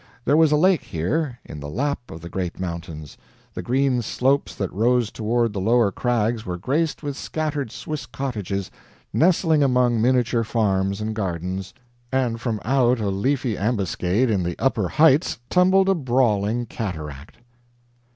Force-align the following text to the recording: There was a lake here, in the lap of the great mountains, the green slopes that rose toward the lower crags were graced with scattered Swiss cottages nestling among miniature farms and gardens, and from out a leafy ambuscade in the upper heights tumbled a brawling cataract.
There 0.25 0.35
was 0.35 0.51
a 0.51 0.55
lake 0.55 0.81
here, 0.81 1.37
in 1.45 1.59
the 1.59 1.69
lap 1.69 2.09
of 2.09 2.21
the 2.21 2.27
great 2.29 2.59
mountains, 2.59 3.19
the 3.53 3.61
green 3.61 4.01
slopes 4.01 4.55
that 4.55 4.73
rose 4.73 5.11
toward 5.11 5.53
the 5.53 5.61
lower 5.61 5.91
crags 5.91 6.43
were 6.43 6.57
graced 6.57 7.03
with 7.03 7.15
scattered 7.15 7.71
Swiss 7.71 8.07
cottages 8.07 8.71
nestling 9.13 9.61
among 9.61 10.01
miniature 10.01 10.43
farms 10.43 11.01
and 11.01 11.13
gardens, 11.13 11.71
and 12.11 12.41
from 12.41 12.59
out 12.65 12.99
a 12.99 13.09
leafy 13.11 13.55
ambuscade 13.55 14.31
in 14.31 14.41
the 14.41 14.55
upper 14.57 14.89
heights 14.89 15.37
tumbled 15.51 15.87
a 15.87 15.93
brawling 15.93 16.65
cataract. 16.65 17.37